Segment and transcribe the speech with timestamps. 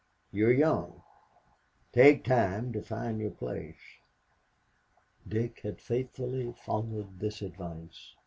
[0.31, 1.03] You are young.
[1.93, 3.99] Take time to find your place."
[5.27, 8.15] Dick had faithfully followed this advice.